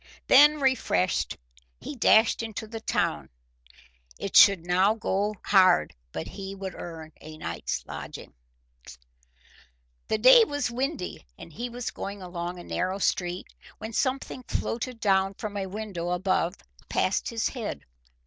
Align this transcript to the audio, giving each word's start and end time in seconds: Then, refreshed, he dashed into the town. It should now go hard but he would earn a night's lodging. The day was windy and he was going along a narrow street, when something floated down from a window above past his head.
Then, 0.25 0.59
refreshed, 0.59 1.37
he 1.79 1.95
dashed 1.95 2.41
into 2.41 2.65
the 2.65 2.79
town. 2.79 3.29
It 4.17 4.35
should 4.35 4.65
now 4.65 4.95
go 4.95 5.35
hard 5.45 5.93
but 6.11 6.25
he 6.25 6.55
would 6.55 6.73
earn 6.73 7.11
a 7.21 7.37
night's 7.37 7.85
lodging. 7.85 8.33
The 10.07 10.17
day 10.17 10.43
was 10.43 10.71
windy 10.71 11.23
and 11.37 11.53
he 11.53 11.69
was 11.69 11.91
going 11.91 12.19
along 12.19 12.57
a 12.57 12.63
narrow 12.63 12.97
street, 12.97 13.45
when 13.77 13.93
something 13.93 14.41
floated 14.47 14.99
down 14.99 15.35
from 15.35 15.55
a 15.55 15.67
window 15.67 16.09
above 16.09 16.55
past 16.89 17.29
his 17.29 17.49
head. 17.49 17.85